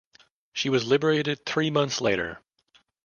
She 0.51 0.69
was 0.69 0.83
liberated 0.87 1.45
three 1.45 1.69
months 1.69 2.01
later. 2.01 2.39